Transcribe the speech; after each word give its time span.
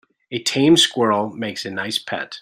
A 0.31 0.41
tame 0.41 0.77
squirrel 0.77 1.29
makes 1.29 1.63
a 1.63 1.69
nice 1.69 1.99
pet. 1.99 2.39